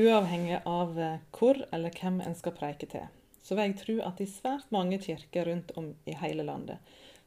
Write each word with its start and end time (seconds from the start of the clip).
Uavhengig 0.00 0.60
av 0.64 0.98
eh, 0.98 1.16
hvor 1.36 1.58
eller 1.70 1.92
hvem 1.92 2.20
en 2.24 2.34
skal 2.38 2.54
preike 2.56 2.86
til, 2.88 3.08
så 3.44 3.56
vil 3.56 3.66
jeg 3.68 3.80
tro 3.80 3.96
at 4.06 4.20
i 4.22 4.26
svært 4.30 4.70
mange 4.72 4.96
kirker 5.02 5.50
rundt 5.50 5.74
om 5.76 5.90
i 6.08 6.14
hele 6.16 6.46
landet, 6.46 6.78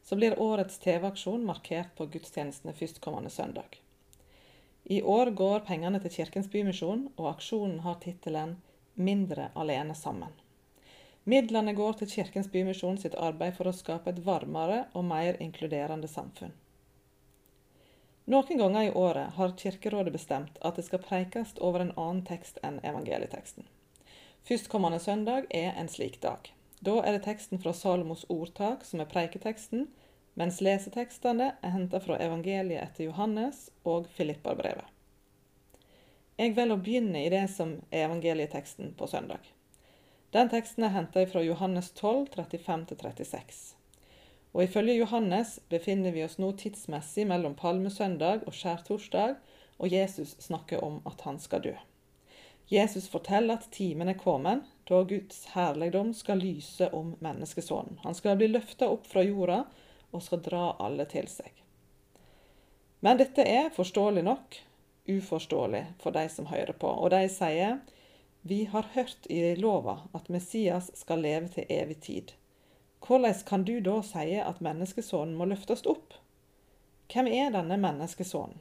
så 0.01 0.17
blir 0.17 0.39
årets 0.42 0.79
TV-aksjon 0.81 1.44
markert 1.46 1.91
på 1.99 2.07
gudstjenestene 2.15 2.73
førstkommende 2.73 3.29
søndag. 3.29 3.78
I 4.89 5.04
år 5.05 5.36
går 5.38 5.67
pengene 5.67 6.01
til 6.01 6.15
Kirkens 6.15 6.49
Bymisjon, 6.49 7.05
og 7.13 7.29
aksjonen 7.36 7.83
har 7.86 8.01
tittelen 8.01 8.57
'Mindre 8.96 9.52
alene 9.55 9.94
sammen'. 9.94 10.34
Midlene 11.24 11.74
går 11.74 11.94
til 12.02 12.10
Kirkens 12.10 12.50
Bymisjon 12.52 12.98
sitt 12.98 13.16
arbeid 13.16 13.54
for 13.54 13.70
å 13.70 13.78
skape 13.84 14.10
et 14.10 14.26
varmere 14.26 14.88
og 14.94 15.05
mer 15.05 15.38
inkluderende 15.40 16.08
samfunn. 16.08 16.58
Noen 18.26 18.58
ganger 18.58 18.84
i 18.84 18.92
året 18.92 19.34
har 19.36 19.55
Kirkerådet 19.58 20.14
bestemt 20.14 20.60
at 20.62 20.78
det 20.80 20.86
skal 20.88 21.02
preikes 21.04 21.58
over 21.60 21.84
en 21.84 21.92
annen 22.00 22.22
tekst 22.23 22.62
enn 22.64 22.80
evangelieteksten. 22.80 23.66
Førstkommende 24.48 25.00
søndag 25.00 25.50
er 25.52 25.76
en 25.80 25.91
slik 25.91 26.22
dag. 26.23 26.48
Da 26.80 27.02
er 27.04 27.17
det 27.17 27.26
teksten 27.26 27.59
fra 27.59 27.73
Salomos 27.76 28.23
ordtak 28.31 28.88
som 28.88 29.04
er 29.04 29.12
preiketeksten, 29.12 29.90
mens 30.40 30.62
lesetekstene 30.64 31.50
er 31.59 31.76
henta 31.76 32.00
fra 32.04 32.16
evangeliet 32.23 32.80
etter 32.80 33.09
Johannes 33.09 33.67
og 33.84 34.08
Filipparbrevet. 34.16 34.88
Jeg 36.40 36.55
velger 36.55 36.78
å 36.80 36.81
begynne 36.81 37.26
i 37.26 37.30
det 37.30 37.44
som 37.52 37.76
er 37.92 38.08
evangelieteksten 38.08 38.95
på 38.98 39.08
søndag. 39.12 39.44
Den 40.34 40.48
teksten 40.50 40.88
er 40.88 40.95
henta 40.95 41.28
fra 41.30 41.44
Johannes 41.44 41.92
12, 41.92 42.31
35-36. 42.40 43.83
Og 44.53 44.63
ifølge 44.63 44.99
Johannes 44.99 45.57
befinner 45.70 46.13
vi 46.13 46.23
oss 46.25 46.38
nå 46.38 46.52
tidsmessig 46.57 47.25
mellom 47.30 47.55
palmesøndag 47.57 48.45
og 48.45 48.53
skjærtorsdag, 48.53 49.35
og 49.81 49.89
Jesus 49.89 50.35
snakker 50.45 50.84
om 50.85 51.02
at 51.09 51.25
han 51.25 51.39
skal 51.41 51.63
dø. 51.66 51.73
Jesus 52.70 53.09
forteller 53.09 53.58
at 53.58 53.71
timen 53.73 54.09
er 54.09 54.17
kommet 54.17 54.63
da 54.89 55.02
Guds 55.09 55.47
herligdom 55.53 56.13
skal 56.16 56.39
lyse 56.41 56.88
om 56.94 57.16
menneskesonen. 57.23 58.00
Han 58.03 58.16
skal 58.16 58.38
bli 58.39 58.52
løfta 58.53 58.88
opp 58.94 59.09
fra 59.09 59.25
jorda 59.25 59.63
og 60.13 60.23
skal 60.23 60.44
dra 60.45 60.67
alle 60.80 61.06
til 61.09 61.28
seg. 61.30 61.52
Men 63.03 63.19
dette 63.19 63.44
er 63.44 63.73
forståelig 63.75 64.23
nok 64.23 64.61
uforståelig 65.09 65.83
for 66.00 66.16
de 66.16 66.23
som 66.31 66.47
hører 66.47 66.72
på, 66.80 66.88
og 66.88 67.11
de 67.11 67.25
sier 67.28 67.81
vi 68.47 68.63
har 68.72 68.88
hørt 68.94 69.28
i 69.31 69.56
lova 69.56 69.97
at 70.16 70.30
Messias 70.31 70.89
skal 71.00 71.22
leve 71.23 71.52
til 71.52 71.67
evig 71.72 72.00
tid. 72.03 72.31
Hvordan 73.08 73.34
kan 73.46 73.64
du 73.68 73.80
da 73.84 73.98
si 74.04 74.36
at 74.40 74.62
menneskesonen 74.64 75.36
må 75.36 75.46
løftes 75.52 75.84
opp? 75.90 76.14
Hvem 77.12 77.28
er 77.28 77.52
denne 77.52 77.78
menneskesonen? 77.78 78.56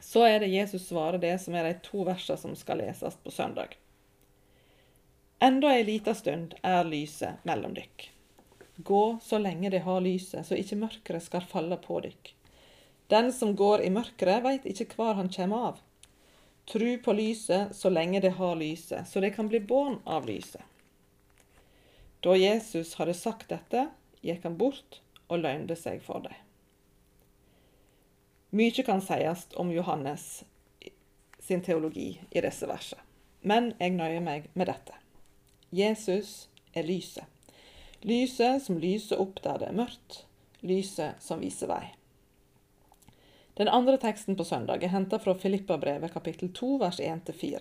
Så 0.00 0.26
er 0.26 0.40
det 0.42 0.50
Jesus 0.52 0.88
svarer 0.88 1.18
det 1.22 1.36
som 1.40 1.54
er 1.54 1.68
de 1.68 1.76
to 1.86 2.02
versene 2.04 2.40
som 2.40 2.56
skal 2.58 2.82
leses 2.82 3.14
på 3.22 3.30
søndag. 3.30 3.78
Enda 5.40 5.70
ei 5.76 5.86
lita 5.86 6.14
stund 6.14 6.58
er 6.62 6.84
lyset 6.84 7.46
mellom 7.46 7.72
dykk. 7.78 8.10
Gå 8.76 9.18
så 9.22 9.38
lenge 9.38 9.70
det 9.70 9.84
har 9.86 10.02
lyset, 10.02 10.42
så 10.46 10.58
ikke 10.58 10.80
mørket 10.82 11.22
skal 11.22 11.46
falle 11.46 11.78
på 11.78 12.02
dykk. 12.04 12.34
Den 13.14 13.32
som 13.32 13.54
går 13.56 13.86
i 13.86 13.90
mørket, 13.94 14.42
veit 14.42 14.66
ikke 14.66 14.98
hvor 14.98 15.14
han 15.14 15.30
kommer 15.30 15.70
av. 15.70 15.82
Tru 16.66 16.96
på 16.98 17.12
lyset 17.14 17.76
så 17.76 17.92
lenge 17.92 18.20
det 18.24 18.34
har 18.38 18.56
lyset, 18.58 19.06
så 19.08 19.20
det 19.20 19.34
kan 19.36 19.48
bli 19.48 19.60
bånd 19.60 20.00
av 20.04 20.26
lyset. 20.26 20.62
Da 22.24 22.36
Jesus 22.36 22.94
hadde 22.96 23.14
sagt 23.14 23.50
dette, 23.52 23.88
gikk 24.24 24.46
han 24.46 24.56
bort 24.56 25.02
og 25.28 25.42
løgnde 25.42 25.76
seg 25.76 26.00
for 26.04 26.24
dem. 26.24 26.36
Mye 28.54 28.84
kan 28.86 29.02
sies 29.04 29.48
om 29.60 29.72
Johannes 29.74 30.44
sin 31.44 31.60
teologi 31.60 32.14
i 32.30 32.40
disse 32.40 32.68
versene, 32.70 33.02
men 33.42 33.72
jeg 33.80 33.96
nøyer 33.98 34.24
meg 34.24 34.46
med 34.54 34.70
dette. 34.70 34.96
Jesus 35.74 36.46
er 36.72 36.86
lyset. 36.88 37.26
Lyset 38.06 38.62
som 38.62 38.78
lyser 38.80 39.20
opp 39.20 39.42
der 39.44 39.60
det 39.60 39.68
er 39.68 39.76
mørkt. 39.82 40.22
Lyset 40.64 41.20
som 41.20 41.44
viser 41.44 41.68
vei. 41.68 41.92
Den 43.58 43.68
andre 43.68 43.98
teksten 44.00 44.36
på 44.36 44.46
søndag 44.48 44.82
er 44.82 44.94
henta 44.94 45.20
fra 45.20 45.36
Filippa-brevet 45.38 46.12
kapittel 46.14 46.52
2 46.56 46.76
vers 46.80 47.00
1-4. 47.00 47.60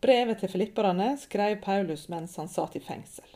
Brevet 0.00 0.40
til 0.40 0.48
filipperne 0.48 1.12
skrev 1.20 1.58
Paulus 1.60 2.06
mens 2.08 2.38
han 2.40 2.48
satt 2.48 2.76
i 2.78 2.80
fengsel. 2.80 3.26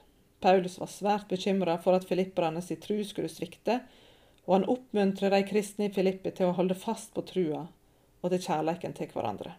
Paulus 0.40 0.78
var 0.80 0.88
svært 0.92 1.28
bekymra 1.28 1.76
for 1.80 1.96
at 1.96 2.06
filipperne 2.08 2.62
sin 2.64 2.80
tru 2.80 3.02
skulle 3.04 3.32
svikte, 3.32 3.82
og 4.44 4.58
han 4.58 4.66
oppmuntrer 4.68 5.32
de 5.32 5.42
kristne 5.48 5.88
i 5.88 5.92
Filippi 5.92 6.32
til 6.36 6.50
å 6.50 6.56
holde 6.56 6.76
fast 6.76 7.12
på 7.16 7.24
trua 7.28 7.66
og 8.24 8.32
til 8.32 8.40
kjærleiken 8.46 8.96
til 8.96 9.12
hverandre. 9.12 9.54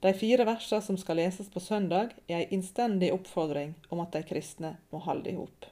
De 0.00 0.12
fire 0.16 0.46
versene 0.48 0.80
som 0.82 0.96
skal 0.96 1.18
leses 1.20 1.50
på 1.52 1.60
søndag, 1.60 2.14
er 2.30 2.44
en 2.44 2.54
innstendig 2.56 3.10
oppfordring 3.12 3.74
om 3.90 4.00
at 4.00 4.14
de 4.14 4.22
kristne 4.24 4.76
må 4.94 5.02
holde 5.04 5.32
i 5.32 5.36
hop. 5.36 5.66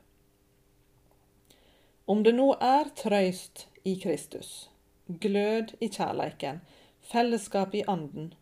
Om 2.09 2.25
det 2.27 2.35
nå 2.35 2.51
er 2.65 2.91
trøyst 2.99 3.67
i 3.89 3.95
Kristus, 4.03 4.69
glød 5.09 5.75
i 5.81 5.89
kjærleiken, 5.89 6.61
fellesskap 7.09 7.75
i 7.79 7.87
anden, 7.89 8.35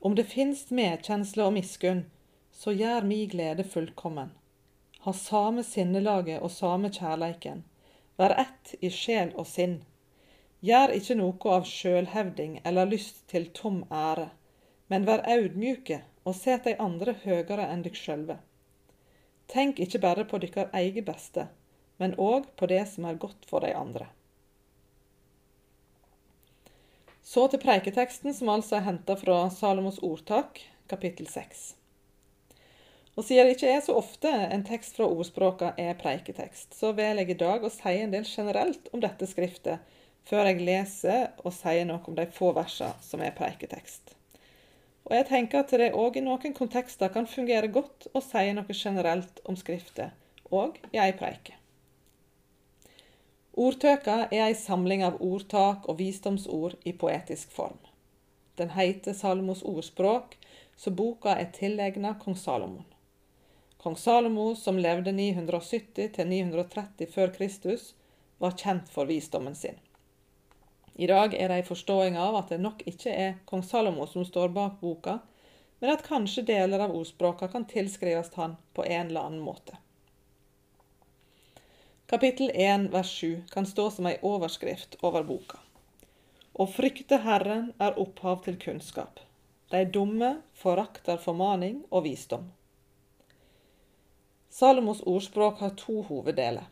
om 0.00 0.14
det 0.14 0.24
finst 0.24 0.70
medkjensle 0.70 1.44
og 1.44 1.54
miskunn, 1.56 2.04
så 2.52 2.72
gjør 2.72 3.04
mi 3.04 3.26
glede 3.28 3.64
fullkommen. 3.64 4.32
Ha 5.04 5.12
same 5.16 5.62
sinnelaget 5.64 6.42
og 6.44 6.52
same 6.52 6.90
kjærleiken. 6.92 7.62
Vær 8.20 8.34
ett 8.42 8.74
i 8.80 8.90
sjel 8.92 9.32
og 9.36 9.46
sinn. 9.48 9.78
Gjør 10.64 10.92
ikke 10.96 11.16
noe 11.16 11.54
av 11.56 11.68
sjølhevding 11.68 12.58
eller 12.68 12.88
lyst 12.88 13.22
til 13.32 13.48
tom 13.56 13.82
ære, 13.88 14.28
men 14.92 15.06
vær 15.08 15.24
audmjuke 15.24 16.02
og 16.24 16.36
set 16.36 16.68
de 16.68 16.76
andre 16.84 17.14
høyere 17.24 17.68
enn 17.68 17.84
dykk 17.86 17.96
sjølve. 17.96 18.36
Tenk 19.48 19.80
ikke 19.80 20.02
bare 20.04 20.26
på 20.28 20.40
dykkar 20.42 20.68
eget 20.76 21.06
beste, 21.08 21.48
men 21.96 22.16
òg 22.16 22.52
på 22.56 22.68
det 22.70 22.82
som 22.92 23.08
er 23.08 23.20
godt 23.20 23.48
for 23.48 23.64
de 23.64 23.72
andre. 23.76 24.10
Så 27.30 27.44
til 27.46 27.60
preiketeksten, 27.62 28.32
som 28.34 28.48
altså 28.50 28.80
er 28.80 28.88
henta 28.88 29.14
fra 29.14 29.44
Salomos 29.54 30.00
ordtak, 30.02 30.56
kapittel 30.90 31.28
6. 31.30 31.60
Og 33.14 33.22
siden 33.22 33.46
det 33.46 33.52
ikke 33.54 33.68
er 33.70 33.84
så 33.86 33.94
ofte 34.00 34.32
en 34.48 34.64
tekst 34.66 34.98
fra 34.98 35.06
ordspråka 35.06 35.68
er 35.78 35.94
preiketekst, 36.00 36.74
så 36.74 36.90
vil 36.98 37.20
jeg 37.22 37.30
i 37.30 37.36
dag 37.38 37.62
å 37.62 37.70
si 37.70 37.92
en 38.00 38.10
del 38.10 38.26
generelt 38.26 38.90
om 38.90 39.04
dette 39.04 39.28
skriftet, 39.30 39.78
før 40.26 40.50
jeg 40.50 40.66
leser 40.66 41.28
og 41.44 41.54
sier 41.54 41.86
noe 41.86 42.02
om 42.10 42.18
de 42.18 42.26
få 42.34 42.50
versene 42.56 42.98
som 43.06 43.22
er 43.22 43.36
preiketekst. 43.38 44.16
Og 45.06 45.14
jeg 45.14 45.30
tenker 45.30 45.62
at 45.62 45.78
det 45.78 45.92
òg 45.94 46.18
i 46.18 46.26
noen 46.26 46.58
kontekster 46.58 47.14
kan 47.14 47.30
fungere 47.30 47.70
godt 47.70 48.10
å 48.10 48.24
si 48.26 48.48
noe 48.58 48.74
generelt 48.74 49.38
om 49.46 49.54
skriftet, 49.54 50.10
òg 50.50 50.82
i 50.90 50.98
ei 50.98 51.14
preike. 51.14 51.59
Ordtøka 53.60 54.14
er 54.32 54.46
ei 54.46 54.54
samling 54.56 55.02
av 55.04 55.18
ordtak 55.20 55.84
og 55.92 55.98
visdomsord 55.98 56.78
i 56.88 56.94
poetisk 56.96 57.50
form. 57.52 57.76
Den 58.56 58.70
heiter 58.72 59.12
Salomos 59.12 59.60
ordspråk, 59.68 60.38
så 60.80 60.92
boka 60.96 61.34
er 61.36 61.50
tilegna 61.52 62.14
kong 62.22 62.38
Salomon. 62.40 62.86
Kong 63.82 63.98
Salomo, 64.00 64.54
som 64.56 64.80
levde 64.80 65.12
970 65.12 66.08
til 66.14 66.30
930 66.30 67.12
før 67.12 67.34
Kristus, 67.36 67.90
var 68.40 68.56
kjent 68.56 68.88
for 68.88 69.10
visdommen 69.12 69.54
sin. 69.54 69.76
I 70.96 71.10
dag 71.12 71.36
er 71.36 71.52
det 71.52 71.60
ei 71.60 71.68
forståing 71.68 72.16
av 72.16 72.40
at 72.40 72.54
det 72.54 72.62
nok 72.64 72.80
ikke 72.88 73.12
er 73.12 73.38
kong 73.44 73.66
Salomo 73.66 74.08
som 74.08 74.24
står 74.24 74.56
bak 74.56 74.80
boka, 74.80 75.18
men 75.84 75.92
at 75.92 76.08
kanskje 76.08 76.48
deler 76.48 76.80
av 76.86 76.96
ordspråka 76.96 77.52
kan 77.52 77.68
tilskrives 77.68 78.32
han 78.40 78.56
på 78.72 78.88
en 78.88 79.12
eller 79.12 79.28
annen 79.28 79.44
måte. 79.44 79.76
Kapittel 82.10 82.50
1 82.54 82.88
vers 82.92 83.10
7 83.10 83.42
kan 83.50 83.66
stå 83.66 83.90
som 83.90 84.06
ei 84.06 84.16
overskrift 84.26 84.96
over 85.06 85.22
boka. 85.22 85.60
Å 86.58 86.64
frykte 86.66 87.20
Herren 87.22 87.68
er 87.78 87.98
opphav 88.02 88.40
til 88.42 88.56
kunnskap. 88.58 89.20
De 89.70 89.84
dumme 89.94 90.30
forakter 90.58 91.20
formaning 91.22 91.76
og 91.90 92.08
visdom. 92.08 92.48
Salomos 94.50 95.04
ordspråk 95.12 95.62
har 95.62 95.76
to 95.78 96.00
hoveddeler. 96.08 96.64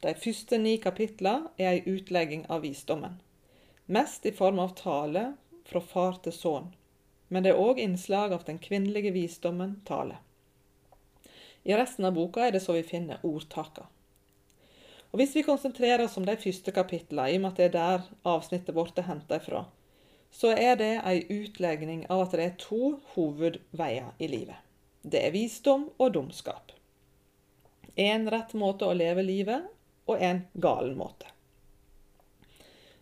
De 0.00 0.14
første 0.22 0.56
ni 0.62 0.72
kapitlene 0.80 1.52
er 1.60 1.74
ei 1.74 1.82
utlegging 1.98 2.46
av 2.48 2.64
visdommen. 2.64 3.18
Mest 3.98 4.24
i 4.24 4.32
form 4.38 4.62
av 4.64 4.72
tale 4.80 5.26
fra 5.68 5.82
far 5.90 6.16
til 6.24 6.32
sønn, 6.38 6.70
men 7.28 7.44
det 7.44 7.52
er 7.52 7.60
òg 7.66 7.82
innslag 7.84 8.32
av 8.32 8.48
den 8.48 8.62
kvinnelige 8.64 9.12
visdommen 9.12 9.76
tale. 9.84 10.16
I 11.68 11.76
resten 11.76 12.08
av 12.08 12.16
boka 12.16 12.48
er 12.48 12.56
det 12.56 12.64
så 12.64 12.78
vi 12.80 12.86
finner 12.94 13.20
ordtaka. 13.20 13.90
Og 15.12 15.20
Hvis 15.20 15.36
vi 15.36 15.42
konsentrerer 15.46 16.04
oss 16.04 16.16
om 16.18 16.26
de 16.26 16.36
første 16.36 16.72
kapitlene, 16.72 17.30
i 17.30 17.36
og 17.38 17.44
med 17.44 17.52
at 17.52 17.60
det 17.60 17.66
er 17.66 17.74
der 17.76 18.08
avsnittet 18.28 18.74
vårt 18.74 18.98
er 18.98 19.06
henta 19.08 19.38
ifra, 19.40 19.64
så 20.30 20.50
er 20.52 20.76
det 20.76 20.92
ei 21.06 21.22
utlegning 21.30 22.04
av 22.12 22.26
at 22.26 22.34
det 22.36 22.44
er 22.44 22.58
to 22.60 22.96
hovedveier 23.14 24.10
i 24.18 24.28
livet. 24.28 24.58
Det 25.02 25.22
er 25.22 25.32
visdom 25.32 25.88
og 25.96 26.12
dumskap. 26.16 26.74
En 27.96 28.26
rett 28.28 28.52
måte 28.58 28.84
å 28.84 28.96
leve 28.96 29.22
livet, 29.24 29.70
og 30.06 30.20
en 30.22 30.42
galen 30.54 30.98
måte. 30.98 31.30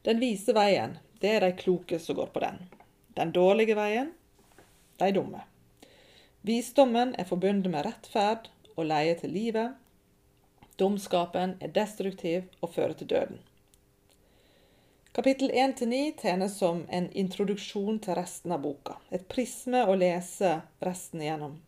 Den 0.04 0.20
vise 0.20 0.54
veien, 0.54 0.98
det 1.20 1.32
er 1.32 1.46
de 1.46 1.56
kloke 1.56 1.98
som 1.98 2.16
går 2.18 2.30
på 2.32 2.42
den. 2.44 2.60
Den 3.16 3.32
dårlige 3.32 3.76
veien, 3.78 4.12
de 5.00 5.10
dumme. 5.16 5.40
Visdommen 6.44 7.14
er 7.18 7.28
forbundet 7.28 7.72
med 7.72 7.86
rettferd 7.86 8.50
og 8.74 8.84
leie 8.90 9.14
til 9.16 9.32
livet. 9.32 9.78
Dumskapen 10.76 11.56
er 11.62 11.70
destruktiv 11.70 12.48
og 12.60 12.72
fører 12.74 12.96
til 12.98 13.10
døden. 13.12 13.38
Kapittel 15.14 15.52
1-9 15.54 16.00
tjener 16.18 16.48
som 16.50 16.80
en 16.90 17.04
introduksjon 17.12 18.00
til 18.02 18.16
resten 18.18 18.50
av 18.50 18.64
boka. 18.64 18.96
Et 19.14 19.22
prisme 19.30 19.84
å 19.86 19.94
lese 19.94 20.56
resten 20.82 21.22
igjennom. 21.22 21.60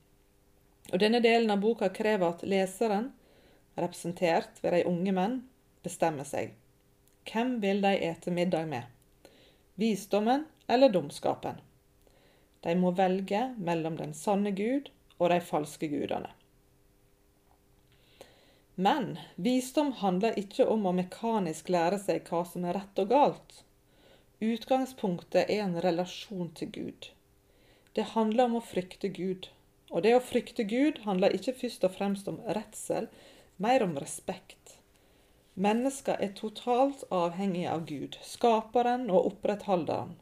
Og 0.91 0.99
Denne 0.99 1.21
delen 1.23 1.53
av 1.55 1.63
boka 1.63 1.93
krever 1.95 2.27
at 2.33 2.43
leseren, 2.43 3.13
representert 3.79 4.59
ved 4.65 4.75
de 4.75 4.83
unge 4.91 5.15
menn, 5.15 5.37
bestemmer 5.87 6.27
seg. 6.27 6.57
Hvem 7.31 7.61
vil 7.63 7.85
de 7.87 7.95
ete 8.09 8.35
middag 8.35 8.67
med? 8.67 8.91
Visdommen 9.79 10.49
eller 10.67 10.91
dumskapen? 10.91 11.63
De 12.67 12.75
må 12.75 12.91
velge 12.99 13.53
mellom 13.63 13.99
den 14.03 14.15
sanne 14.19 14.51
Gud 14.59 14.91
og 15.21 15.31
de 15.31 15.39
falske 15.39 15.87
gudene. 15.93 16.33
Men 18.77 19.19
visdom 19.41 19.95
handler 20.03 20.37
ikke 20.37 20.67
om 20.69 20.85
å 20.85 20.93
mekanisk 20.97 21.71
lære 21.73 21.97
seg 22.03 22.27
hva 22.29 22.43
som 22.45 22.67
er 22.69 22.77
rett 22.77 22.99
og 23.01 23.09
galt. 23.09 23.63
Utgangspunktet 24.45 25.49
er 25.49 25.63
en 25.65 25.79
relasjon 25.81 26.51
til 26.59 26.69
Gud. 26.75 27.09
Det 27.97 28.11
handler 28.13 28.51
om 28.51 28.59
å 28.59 28.65
frykte 28.65 29.09
Gud. 29.09 29.49
Og 29.89 30.03
det 30.05 30.13
å 30.13 30.21
frykte 30.21 30.67
Gud 30.69 31.01
handler 31.07 31.33
ikke 31.33 31.55
først 31.57 31.87
og 31.89 31.95
fremst 31.95 32.29
om 32.29 32.37
redsel, 32.59 33.09
mer 33.57 33.87
om 33.87 33.97
respekt. 33.97 34.77
Mennesker 35.57 36.21
er 36.21 36.35
totalt 36.37 37.07
avhengige 37.09 37.73
av 37.73 37.87
Gud, 37.89 38.19
skaperen 38.21 39.09
og 39.09 39.31
opprettholderen. 39.31 40.19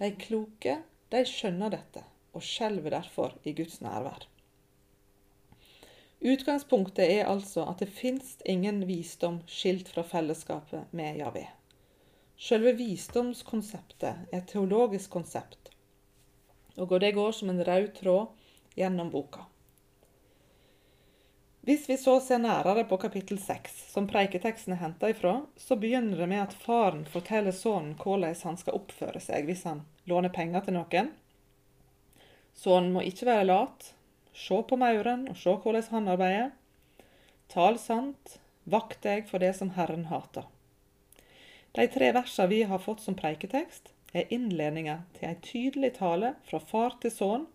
De 0.00 0.08
kloke, 0.16 0.78
de 1.12 1.24
skjønner 1.28 1.76
dette, 1.76 2.06
og 2.32 2.48
skjelver 2.48 2.96
derfor 2.96 3.36
i 3.44 3.52
Guds 3.58 3.82
nærvær. 3.84 4.24
Utgangspunktet 6.18 7.04
er 7.06 7.28
altså 7.30 7.62
at 7.70 7.78
det 7.78 7.92
fins 7.94 8.36
ingen 8.44 8.80
visdom 8.88 9.38
skilt 9.46 9.90
fra 9.92 10.02
fellesskapet 10.02 10.90
med 10.90 11.20
Javé. 11.20 11.44
Selve 12.38 12.72
visdomskonseptet 12.78 14.26
er 14.32 14.40
et 14.40 14.48
teologisk 14.50 15.10
konsept, 15.14 15.70
og 16.78 16.96
det 17.02 17.14
går 17.14 17.32
som 17.34 17.50
en 17.50 17.62
rød 17.66 17.92
tråd 18.00 18.34
gjennom 18.78 19.10
boka. 19.14 19.46
Hvis 21.68 21.88
vi 21.88 21.98
så 22.00 22.14
ser 22.24 22.38
nærere 22.40 22.86
på 22.88 22.96
kapittel 22.96 23.38
6, 23.38 23.74
som 23.92 24.06
preiketeksten 24.08 24.72
er 24.72 24.80
henta 24.80 25.10
ifra, 25.12 25.34
så 25.56 25.76
begynner 25.76 26.22
det 26.22 26.28
med 26.30 26.40
at 26.46 26.54
faren 26.56 27.02
forteller 27.06 27.52
sønnen 27.52 27.92
hvordan 27.98 28.34
han 28.42 28.56
skal 28.56 28.78
oppføre 28.78 29.20
seg 29.20 29.44
hvis 29.46 29.66
han 29.68 29.82
låner 30.08 30.32
penger 30.32 30.64
til 30.64 30.78
noen. 30.78 31.10
Sønnen 32.56 32.94
må 32.94 33.04
ikke 33.04 33.28
være 33.28 33.50
lat, 33.50 33.92
Se 34.38 34.60
på 34.70 34.78
mauren 34.78 35.26
og 35.32 35.36
se 35.40 35.50
hvordan 35.50 35.90
han 35.90 36.08
arbeider. 36.14 36.52
Tal 37.50 37.78
sant, 37.82 38.38
vakt 38.70 39.02
deg 39.02 39.26
for 39.26 39.42
det 39.42 39.54
som 39.58 39.72
Herren 39.74 40.06
hater. 40.12 40.46
De 41.74 41.86
tre 41.90 42.12
versene 42.14 42.50
vi 42.52 42.62
har 42.70 42.82
fått 42.82 43.02
som 43.04 43.16
preiketekst, 43.18 43.92
er 44.16 44.30
innledninga 44.32 45.02
til 45.16 45.28
en 45.28 45.40
tydelig 45.44 45.90
tale 45.98 46.32
fra 46.48 46.60
far 46.70 46.96
til 47.02 47.12
sønn 47.12 47.48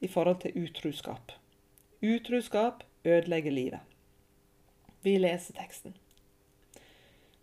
i 0.00 0.08
forhold 0.08 0.42
til 0.44 0.58
utruskap. 0.60 1.32
Utruskap 2.00 2.84
ødelegger 3.04 3.56
livet. 3.56 3.80
Vi 5.02 5.16
leser 5.18 5.56
teksten. 5.56 5.96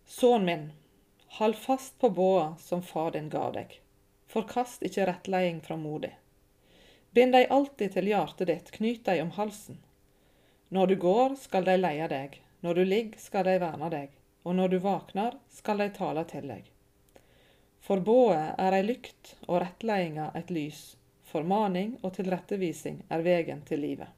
Sønnen 0.06 0.46
min, 0.46 0.64
hold 1.38 1.58
fast 1.58 1.98
på 2.00 2.10
båa 2.14 2.54
som 2.62 2.82
far 2.82 3.12
din 3.18 3.28
ga 3.28 3.50
deg. 3.54 3.74
Forkast 4.28 4.82
ikke 4.86 5.06
rettleding 5.10 5.60
fra 5.64 5.76
mor 5.76 6.00
di. 6.06 6.14
Bind 7.10 7.32
dei 7.32 7.46
alltid 7.46 7.94
til 7.94 8.10
hjertet 8.10 8.50
ditt, 8.50 8.72
knyt 8.76 9.04
dei 9.04 9.20
om 9.22 9.30
halsen. 9.36 9.78
Når 10.68 10.86
du 10.86 10.96
går, 11.00 11.36
skal 11.40 11.64
dei 11.64 11.78
leie 11.80 12.08
deg, 12.10 12.40
når 12.60 12.74
du 12.74 12.84
ligg, 12.84 13.14
skal 13.20 13.46
dei 13.48 13.56
verne 13.62 13.88
deg, 13.92 14.12
og 14.44 14.58
når 14.58 14.74
du 14.74 14.78
vaknar, 14.84 15.38
skal 15.48 15.80
dei 15.80 15.88
tale 15.96 16.24
til 16.28 16.50
deg. 16.50 16.68
For 17.80 18.04
bået 18.04 18.58
er 18.60 18.76
ei 18.76 18.84
lykt 18.84 19.34
og 19.46 19.62
rettleiinga 19.62 20.30
et 20.36 20.52
lys, 20.52 20.82
formaning 21.24 21.96
og 22.02 22.12
tilrettevising 22.18 23.02
er 23.08 23.24
vegen 23.24 23.64
til 23.68 23.80
livet. 23.84 24.12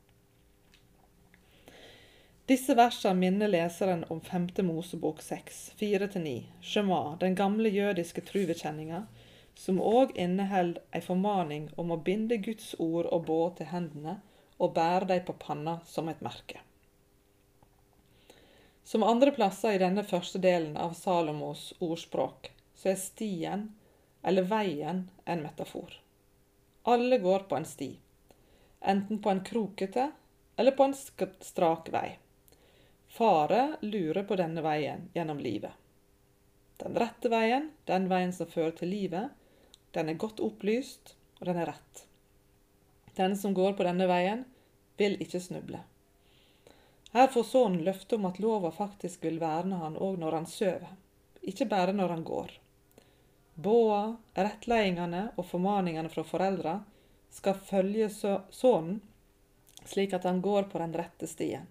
Disse 2.50 2.74
versene 2.74 3.14
minner 3.14 3.46
leseren 3.46 4.02
om 4.10 4.18
5. 4.20 4.48
Mosebok 4.66 5.20
6, 5.22 5.58
4-9, 5.78 6.32
Shema, 6.60 7.16
den 7.20 7.36
gamle 7.38 7.70
jødiske 7.70 8.24
truvekjenninga, 8.26 9.04
som 9.60 9.76
òg 9.84 10.14
inneholder 10.16 10.80
ei 10.96 11.02
formaning 11.04 11.66
om 11.76 11.90
å 11.92 12.00
binde 12.04 12.38
Guds 12.40 12.72
ord 12.80 13.10
og 13.12 13.26
båd 13.28 13.58
til 13.58 13.68
hendene 13.68 14.14
og 14.56 14.72
bære 14.78 15.08
dem 15.10 15.24
på 15.26 15.34
panna 15.42 15.74
som 15.84 16.08
et 16.08 16.22
merke. 16.24 16.62
Som 18.88 19.04
andre 19.04 19.34
plasser 19.36 19.76
i 19.76 19.82
denne 19.82 20.04
første 20.08 20.40
delen 20.40 20.78
av 20.80 20.94
Salomos 20.96 21.74
ordspråk, 21.76 22.48
så 22.74 22.94
er 22.94 23.02
stien, 23.02 23.66
eller 24.24 24.48
veien, 24.48 25.02
en 25.28 25.44
metafor. 25.44 25.92
Alle 26.88 27.18
går 27.20 27.44
på 27.50 27.58
en 27.60 27.68
sti, 27.68 27.90
enten 28.80 29.20
på 29.20 29.30
en 29.30 29.42
krokete 29.44 30.06
eller 30.56 30.72
på 30.72 30.88
en 30.88 30.96
strak 30.96 31.92
vei. 31.92 32.16
Fare 33.12 33.76
lurer 33.84 34.24
på 34.24 34.40
denne 34.40 34.64
veien 34.64 35.10
gjennom 35.12 35.44
livet. 35.44 35.76
Den 36.80 36.96
rette 36.96 37.28
veien, 37.28 37.68
den 37.84 38.08
veien 38.08 38.32
som 38.32 38.48
fører 38.48 38.72
til 38.80 38.88
livet, 38.96 39.36
den 39.96 40.08
er 40.08 40.20
godt 40.20 40.40
opplyst, 40.40 41.14
og 41.40 41.46
den 41.50 41.60
er 41.60 41.72
rett. 41.72 42.04
Den 43.16 43.36
som 43.36 43.54
går 43.54 43.72
på 43.78 43.86
denne 43.86 44.06
veien, 44.10 44.44
vil 44.96 45.16
ikke 45.22 45.40
snuble. 45.40 45.80
Her 47.12 47.28
får 47.32 47.46
sønnen 47.48 47.84
løfte 47.84 48.16
om 48.16 48.28
at 48.28 48.38
lova 48.38 48.70
faktisk 48.70 49.24
vil 49.24 49.40
verne 49.42 49.80
han 49.80 49.96
òg 49.98 50.18
når 50.20 50.36
han 50.38 50.46
sover, 50.46 50.92
ikke 51.42 51.66
bare 51.66 51.94
når 51.96 52.14
han 52.14 52.24
går. 52.24 52.52
Båa, 53.54 54.16
rettledingene 54.36 55.30
og 55.36 55.48
formaningene 55.50 56.12
fra 56.12 56.24
foreldra 56.24 56.78
skal 57.34 57.58
følge 57.66 58.08
sønnen 58.12 59.00
slik 59.84 60.12
at 60.12 60.24
han 60.24 60.40
går 60.40 60.62
på 60.70 60.78
den 60.78 60.94
rette 60.94 61.26
stien, 61.26 61.66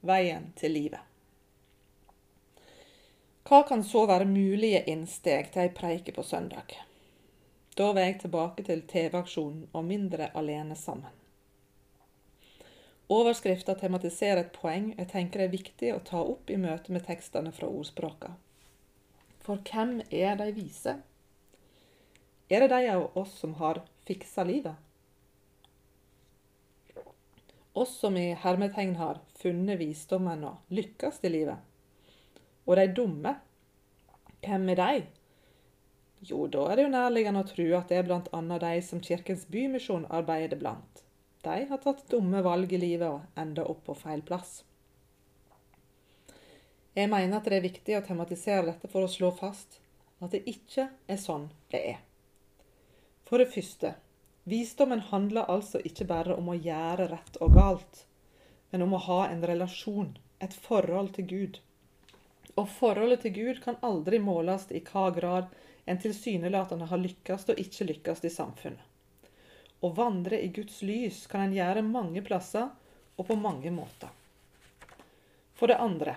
veien 0.00 0.50
til 0.58 0.74
livet. 0.76 1.00
Hva 3.44 3.62
kan 3.68 3.84
så 3.84 4.06
være 4.08 4.28
mulige 4.28 4.82
innsteg 4.90 5.50
til 5.52 5.66
ei 5.66 5.72
preike 5.72 6.12
på 6.16 6.24
søndag? 6.24 6.76
Da 7.74 7.88
var 7.92 8.04
jeg 8.06 8.20
tilbake 8.22 8.62
til 8.62 8.84
TV-aksjonen 8.86 9.64
og 9.74 9.86
mindre 9.88 10.28
alene 10.38 10.76
sammen. 10.78 11.10
Overskrifta 13.10 13.74
tematiserer 13.76 14.44
et 14.44 14.52
poeng 14.54 14.92
jeg 14.94 15.08
tenker 15.10 15.42
er 15.42 15.50
viktig 15.52 15.90
å 15.92 16.02
ta 16.06 16.20
opp 16.22 16.52
i 16.54 16.58
møte 16.60 16.94
med 16.94 17.04
tekstene 17.08 17.50
fra 17.52 17.66
ordspråka. 17.66 18.30
For 19.44 19.58
hvem 19.66 19.98
er 20.08 20.38
de 20.38 20.46
vise? 20.56 20.94
Er 22.48 22.62
det 22.62 22.70
de 22.72 22.88
av 22.94 23.18
oss 23.18 23.34
som 23.42 23.56
har 23.58 23.82
fiksa 24.06 24.46
livet? 24.46 24.78
Oss 27.74 27.98
som 27.98 28.16
i 28.16 28.30
hermetegn 28.38 28.94
har 29.02 29.18
funnet 29.42 29.80
visdommen 29.82 30.46
og 30.46 30.72
lykkes 30.78 31.20
i 31.26 31.34
livet? 31.34 31.58
Og 32.64 32.78
de 32.78 32.86
dumme, 32.94 33.34
hvem 34.46 34.70
er 34.72 34.80
de? 34.80 35.04
Jo, 36.24 36.46
da 36.48 36.62
er 36.70 36.78
det 36.78 36.84
jo 36.86 36.92
nærliggende 36.94 37.42
å 37.44 37.48
tro 37.48 37.64
at 37.76 37.90
det 37.90 37.98
er 38.00 38.06
bl.a. 38.08 38.58
de 38.62 38.76
som 38.86 39.00
Kirkens 39.04 39.42
Bymisjon 39.52 40.06
arbeider 40.08 40.56
blant. 40.56 41.02
De 41.44 41.56
har 41.68 41.80
tatt 41.82 42.06
dumme 42.08 42.40
valg 42.46 42.70
i 42.72 42.78
livet 42.80 43.10
og 43.10 43.40
enda 43.40 43.66
opp 43.68 43.82
på 43.84 43.96
feil 43.98 44.22
plass. 44.24 44.62
Jeg 46.96 47.10
mener 47.12 47.36
at 47.36 47.50
det 47.50 47.58
er 47.58 47.66
viktig 47.66 47.96
å 47.98 48.04
tematisere 48.06 48.70
dette 48.70 48.88
for 48.88 49.04
å 49.04 49.10
slå 49.10 49.34
fast 49.36 49.80
at 50.24 50.32
det 50.32 50.40
ikke 50.48 50.86
er 51.10 51.20
sånn 51.20 51.50
det 51.74 51.82
er. 51.90 52.00
For 53.28 53.42
det 53.42 53.50
første, 53.52 53.92
visdommen 54.48 55.02
handler 55.10 55.50
altså 55.52 55.82
ikke 55.84 56.06
bare 56.08 56.38
om 56.38 56.48
å 56.48 56.56
gjøre 56.56 57.10
rett 57.12 57.36
og 57.44 57.58
galt, 57.58 58.04
men 58.72 58.86
om 58.86 58.96
å 58.96 59.02
ha 59.10 59.20
en 59.26 59.44
relasjon, 59.44 60.14
et 60.40 60.56
forhold 60.56 61.12
til 61.18 61.28
Gud. 61.28 61.60
Og 62.56 62.70
forholdet 62.78 63.26
til 63.26 63.36
Gud 63.36 63.62
kan 63.66 63.76
aldri 63.84 64.22
måles 64.22 64.70
i 64.72 64.80
hva 64.86 65.10
grad 65.12 65.52
en 65.84 66.00
tilsynelatende 66.00 66.88
har 66.90 67.00
lykkes 67.00 67.48
og 67.52 67.60
ikke 67.60 67.88
lykkes 67.90 68.24
i 68.24 68.32
samfunnet. 68.32 68.90
Å 69.84 69.88
vandre 69.92 70.40
i 70.40 70.48
Guds 70.48 70.80
lys 70.82 71.26
kan 71.28 71.44
en 71.44 71.56
gjøre 71.56 71.84
mange 71.84 72.22
plasser 72.24 72.70
og 73.16 73.26
på 73.28 73.36
mange 73.36 73.72
måter. 73.74 74.08
For 75.54 75.68
det 75.68 75.80
andre 75.82 76.16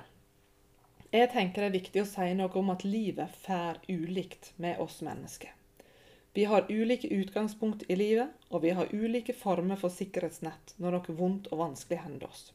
jeg 1.11 1.29
tenker 1.31 1.63
det 1.63 1.67
er 1.69 1.77
viktig 1.77 2.01
å 2.03 2.07
si 2.09 2.25
noe 2.35 2.51
om 2.59 2.71
at 2.73 2.83
livet 2.83 3.35
fær 3.43 3.77
ulikt 3.87 4.51
med 4.59 4.79
oss 4.83 4.99
mennesker. 5.05 5.53
Vi 6.35 6.43
har 6.45 6.67
ulike 6.69 7.07
utgangspunkt 7.07 7.85
i 7.87 7.95
livet, 7.95 8.29
og 8.49 8.61
vi 8.61 8.73
har 8.75 8.91
ulike 8.91 9.33
former 9.33 9.79
for 9.79 9.89
sikkerhetsnett 9.89 10.75
når 10.77 10.97
noe 10.97 11.15
vondt 11.17 11.47
og 11.49 11.61
vanskelig 11.63 12.01
hender 12.03 12.27
oss. 12.27 12.51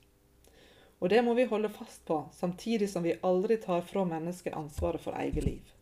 Og 1.00 1.10
det 1.10 1.22
må 1.24 1.34
vi 1.34 1.48
holde 1.50 1.72
fast 1.72 2.04
på, 2.06 2.20
samtidig 2.36 2.90
som 2.92 3.02
vi 3.02 3.16
aldri 3.26 3.56
tar 3.56 3.80
fra 3.88 4.04
mennesket 4.06 4.54
ansvaret 4.54 5.02
for 5.02 5.16
eget 5.18 5.48
liv. 5.48 5.72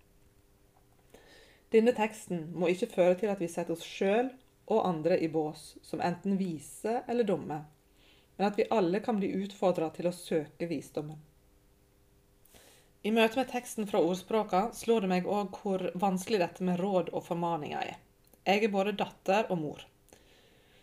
Denne 1.71 1.93
teksten 1.95 2.49
må 2.59 2.71
ikke 2.73 2.91
føre 2.91 3.17
til 3.21 3.31
at 3.31 3.41
vi 3.43 3.49
setter 3.51 3.77
oss 3.77 3.87
sjøl 3.87 4.33
og 4.71 4.87
andre 4.87 5.19
i 5.23 5.29
bås 5.31 5.77
som 5.87 6.03
enten 6.03 6.39
vise 6.39 7.01
eller 7.07 7.27
dumme, 7.27 7.61
men 8.37 8.47
at 8.49 8.59
vi 8.59 8.67
alle 8.75 9.03
kan 9.05 9.21
bli 9.21 9.31
utfordra 9.45 9.91
til 9.95 10.09
å 10.11 10.15
søke 10.15 10.67
visdommen. 10.71 11.21
I 13.03 13.13
møte 13.17 13.39
med 13.39 13.49
teksten 13.49 13.87
fra 13.89 14.03
ordspråka 14.05 14.67
slår 14.77 15.05
det 15.07 15.13
meg 15.13 15.31
òg 15.31 15.55
hvor 15.63 15.87
vanskelig 16.03 16.43
dette 16.43 16.67
med 16.67 16.83
råd 16.83 17.15
og 17.15 17.25
formaninger 17.25 17.95
er. 17.95 18.03
Jeg 18.45 18.67
er 18.67 18.75
både 18.75 18.97
datter 18.99 19.47
og 19.53 19.63
mor. 19.63 19.87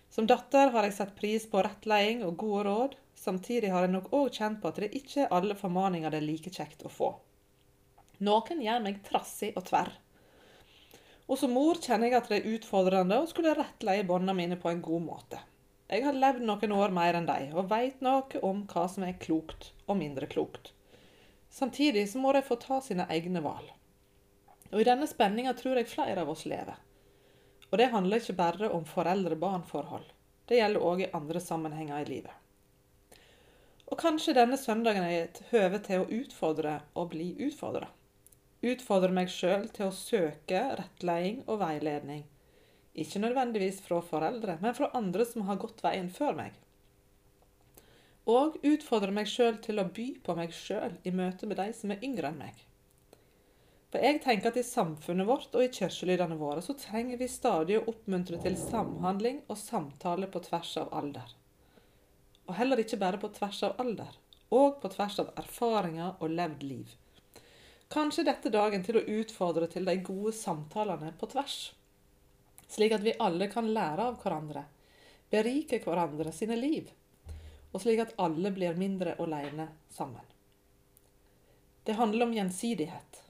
Som 0.10 0.26
datter 0.30 0.72
har 0.74 0.88
jeg 0.88 0.96
satt 0.98 1.14
pris 1.20 1.46
på 1.52 1.62
rettleding 1.62 2.24
og 2.26 2.40
gode 2.42 2.64
råd. 2.70 2.98
Samtidig 3.18 3.70
har 3.74 3.86
jeg 3.86 3.94
nok 3.94 4.10
òg 4.16 4.32
kjent 4.34 4.64
på 4.64 4.72
at 4.72 4.82
det 4.82 4.94
ikke 4.98 5.26
er 5.26 5.34
alle 5.36 5.58
formaninger 5.60 6.14
det 6.14 6.22
er 6.22 6.30
like 6.30 6.54
kjekt 6.54 6.86
å 6.88 6.94
få. 6.94 7.12
Noen 8.26 8.64
gjør 8.66 8.82
meg 8.88 9.04
trassig 9.06 9.52
og 9.54 9.68
tverr. 9.68 9.92
Og 11.28 11.40
som 11.40 11.52
mor 11.52 11.80
kjenner 11.84 12.08
jeg 12.08 12.18
at 12.22 12.30
det 12.32 12.40
er 12.40 12.56
utfordrende 12.56 13.20
å 13.20 13.28
skulle 13.28 13.56
rettleie 13.58 14.06
båndene 14.08 14.36
mine 14.38 14.58
på 14.60 14.72
en 14.72 14.82
god 14.84 15.04
måte. 15.04 15.42
Jeg 15.88 16.04
har 16.04 16.16
levd 16.16 16.44
noen 16.48 16.74
år 16.76 16.92
mer 16.96 17.16
enn 17.16 17.28
de, 17.28 17.52
og 17.56 17.70
veit 17.72 18.02
noe 18.04 18.42
om 18.44 18.66
hva 18.72 18.88
som 18.92 19.06
er 19.08 19.20
klokt 19.20 19.72
og 19.88 20.00
mindre 20.00 20.28
klokt. 20.32 20.74
Samtidig 21.50 22.10
så 22.12 22.20
må 22.20 22.34
de 22.36 22.44
få 22.44 22.58
ta 22.60 22.80
sine 22.84 23.08
egne 23.12 23.44
valg. 23.44 23.70
Og 24.72 24.82
I 24.82 24.88
denne 24.88 25.08
spenninga 25.08 25.54
tror 25.56 25.80
jeg 25.80 25.92
flere 25.92 26.24
av 26.24 26.32
oss 26.32 26.44
lever. 26.48 26.76
Og 27.72 27.80
det 27.80 27.92
handler 27.92 28.24
ikke 28.24 28.36
bare 28.40 28.72
om 28.72 28.84
foreldre-barn-forhold. 28.88 30.08
Det 30.48 30.60
gjelder 30.60 30.84
òg 30.90 31.04
i 31.04 31.12
andre 31.16 31.44
sammenhenger 31.44 32.04
i 32.04 32.10
livet. 32.10 33.16
Og 33.88 34.00
kanskje 34.00 34.36
denne 34.36 34.60
søndagen 34.60 35.04
er 35.08 35.26
et 35.26 35.42
høve 35.52 35.80
til 35.84 36.04
å 36.04 36.10
utfordre 36.20 36.82
og 36.96 37.14
bli 37.16 37.34
utfordra. 37.48 37.88
Utfordre 38.66 39.14
meg 39.14 39.30
sjøl 39.30 39.68
til 39.74 39.90
å 39.90 39.96
søke 39.96 40.64
rettleding 40.80 41.44
og 41.46 41.62
veiledning. 41.62 42.24
Ikke 42.98 43.22
nødvendigvis 43.22 43.84
fra 43.86 44.00
foreldre, 44.02 44.58
men 44.64 44.74
fra 44.74 44.90
andre 44.98 45.28
som 45.30 45.46
har 45.50 45.62
gått 45.62 45.84
veien 45.86 46.10
før 46.10 46.40
meg 46.40 46.56
og 48.28 48.58
utfordre 48.68 49.14
meg 49.16 49.30
sjøl 49.32 49.58
til 49.64 49.80
å 49.80 49.88
by 49.98 50.08
på 50.24 50.36
meg 50.36 50.52
sjøl 50.56 50.98
i 51.08 51.14
møte 51.16 51.48
med 51.48 51.60
de 51.62 51.72
som 51.76 51.94
er 51.94 52.04
yngre 52.04 52.32
enn 52.32 52.42
meg. 52.42 52.58
For 53.88 54.04
jeg 54.04 54.20
tenker 54.26 54.52
at 54.52 54.60
i 54.60 54.66
samfunnet 54.68 55.28
vårt 55.30 55.54
og 55.56 55.64
i 55.64 55.72
kirkelydene 55.72 56.36
våre 56.40 56.64
så 56.64 56.76
trenger 56.76 57.22
vi 57.22 57.30
stadig 57.32 57.78
å 57.80 57.86
oppmuntre 57.88 58.40
til 58.44 58.58
samhandling 58.60 59.40
og 59.48 59.60
samtale 59.62 60.28
på 60.34 60.42
tvers 60.44 60.74
av 60.82 60.92
alder. 61.00 61.30
Og 62.48 62.56
heller 62.60 62.84
ikke 62.84 63.00
bare 63.00 63.20
på 63.22 63.32
tvers 63.38 63.62
av 63.64 63.80
alder, 63.80 64.12
og 64.52 64.82
på 64.84 64.92
tvers 64.92 65.22
av 65.24 65.32
erfaringer 65.40 66.20
og 66.20 66.36
levd 66.36 66.68
liv. 66.68 66.92
Kanskje 67.90 68.28
dette 68.28 68.52
dagen 68.52 68.84
til 68.84 69.00
å 69.00 69.06
utfordre 69.22 69.68
til 69.72 69.88
de 69.88 69.96
gode 70.04 70.34
samtalene 70.36 71.14
på 71.20 71.30
tvers, 71.32 71.58
slik 72.68 72.96
at 72.98 73.06
vi 73.06 73.16
alle 73.24 73.48
kan 73.52 73.70
lære 73.72 74.10
av 74.12 74.18
hverandre, 74.24 74.66
berike 75.32 75.80
hverandre 75.84 76.34
sine 76.36 76.58
liv 76.60 76.92
og 77.72 77.84
slik 77.84 78.02
at 78.02 78.16
alle 78.18 78.52
blir 78.56 78.78
mindre 78.78 79.16
alene 79.22 79.68
sammen. 79.94 80.24
Det 81.84 81.94
handler 82.00 82.26
om 82.26 82.34
gjensidighet, 82.34 83.22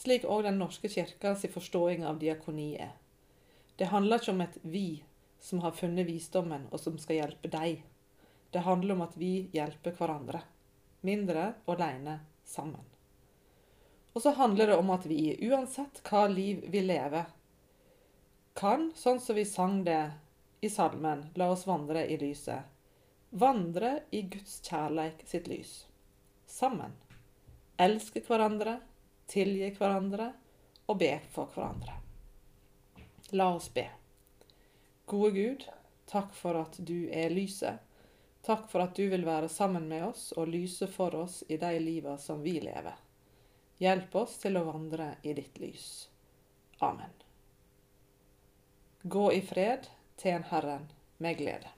slik 0.00 0.24
òg 0.24 0.44
Den 0.44 0.58
norske 0.58 0.88
kirka 0.88 1.34
sin 1.36 1.52
forståing 1.52 2.06
av 2.06 2.18
diakoni 2.18 2.76
er. 2.80 2.94
Det 3.76 3.90
handler 3.92 4.18
ikke 4.18 4.32
om 4.32 4.40
et 4.40 4.56
vi 4.62 5.02
som 5.40 5.60
har 5.60 5.76
funnet 5.76 6.06
visdommen, 6.06 6.66
og 6.70 6.80
som 6.80 6.98
skal 6.98 7.16
hjelpe 7.16 7.48
deg. 7.48 7.82
Det 8.50 8.64
handler 8.64 8.94
om 8.94 9.04
at 9.04 9.16
vi 9.16 9.48
hjelper 9.52 9.92
hverandre. 9.96 10.40
Mindre 11.00 11.54
alene 11.66 12.18
sammen. 12.44 12.84
Og 14.12 14.22
så 14.22 14.30
handler 14.30 14.66
det 14.66 14.76
om 14.76 14.90
at 14.90 15.06
vi, 15.06 15.36
uansett 15.50 16.02
hva 16.08 16.26
liv 16.28 16.64
vi 16.68 16.82
lever, 16.82 17.28
kan, 18.58 18.90
sånn 18.96 19.20
som 19.22 19.38
vi 19.38 19.44
sang 19.46 19.84
det 19.86 20.10
i 20.60 20.70
salmen, 20.70 21.28
la 21.34 21.50
oss 21.54 21.66
vandre 21.66 22.02
i 22.10 22.18
lyset, 22.18 22.66
vandre 23.30 24.02
i 24.10 24.22
Guds 24.22 24.58
kjærleik 24.66 25.22
sitt 25.26 25.46
lys. 25.48 25.86
Sammen. 26.46 26.96
Elske 27.80 28.20
hverandre, 28.26 28.80
tilgi 29.30 29.70
hverandre 29.78 30.32
og 30.90 30.98
be 31.00 31.12
for 31.30 31.48
hverandre. 31.54 31.94
La 33.30 33.52
oss 33.54 33.70
be. 33.72 33.86
Gode 35.06 35.30
Gud, 35.36 35.64
takk 36.10 36.34
for 36.34 36.58
at 36.58 36.76
du 36.82 37.06
er 37.14 37.30
lyset. 37.30 37.78
Takk 38.42 38.66
for 38.72 38.82
at 38.82 38.96
du 38.96 39.06
vil 39.12 39.24
være 39.24 39.48
sammen 39.48 39.86
med 39.88 40.08
oss 40.10 40.32
og 40.36 40.50
lyse 40.50 40.88
for 40.90 41.14
oss 41.14 41.44
i 41.48 41.60
de 41.60 41.72
liva 41.78 42.18
som 42.18 42.42
vi 42.42 42.58
lever. 42.60 42.98
Hjelp 43.80 44.14
oss 44.20 44.36
til 44.42 44.58
å 44.60 44.66
vandre 44.66 45.14
i 45.24 45.32
ditt 45.36 45.56
lys. 45.60 45.84
Amen. 46.84 47.12
Gå 49.02 49.30
i 49.32 49.40
fred, 49.40 49.88
tjen 50.20 50.44
Herren 50.50 50.90
med 51.16 51.38
glede. 51.40 51.72